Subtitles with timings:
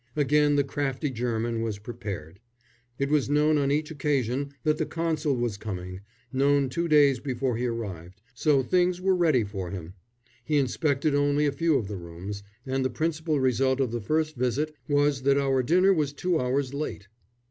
[0.15, 2.39] Again the crafty German was prepared.
[2.97, 6.01] It was known on each occasion that the Consul was coming
[6.33, 9.93] known two days before he arrived so things were ready for him.
[10.43, 14.35] He inspected only a few of the rooms, and the principal result of the first
[14.35, 17.07] visit was that our dinner was two hours late.